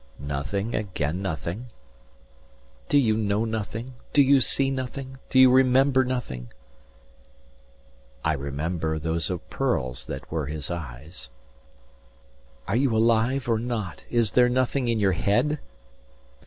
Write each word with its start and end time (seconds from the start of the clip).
Nothing 0.17 0.73
again 0.73 1.21
nothing. 1.21 1.67
120 2.89 2.89
"Do 2.89 2.97
You 2.97 3.15
know 3.15 3.45
nothing? 3.45 3.93
Do 4.13 4.23
you 4.23 4.41
see 4.41 4.71
nothing? 4.71 5.19
Do 5.29 5.37
you 5.37 5.51
remember 5.51 6.03
Nothing?" 6.03 6.51
I 8.25 8.33
remember 8.33 8.97
Those 8.97 9.29
are 9.29 9.37
pearls 9.37 10.07
that 10.07 10.31
were 10.31 10.47
his 10.47 10.71
eyes. 10.71 11.29
125 12.65 12.73
"Are 12.73 12.77
you 12.77 12.97
alive, 12.97 13.47
or 13.47 13.59
not? 13.59 14.03
Is 14.09 14.31
there 14.31 14.49
nothing 14.49 14.87
in 14.87 14.99
your 14.99 15.11
head?" 15.11 15.59